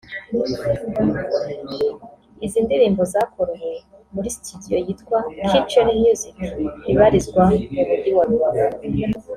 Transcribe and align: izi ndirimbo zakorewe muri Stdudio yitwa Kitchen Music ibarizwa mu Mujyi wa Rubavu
izi 2.45 2.59
ndirimbo 2.65 3.01
zakorewe 3.13 3.73
muri 4.13 4.27
Stdudio 4.35 4.77
yitwa 4.85 5.17
Kitchen 5.49 5.87
Music 6.03 6.35
ibarizwa 6.91 7.41
mu 7.49 7.55
Mujyi 7.89 8.11
wa 8.17 8.25
Rubavu 8.29 8.67